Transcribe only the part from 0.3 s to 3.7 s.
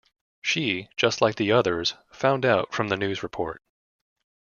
She, just like the others, found out from the news report.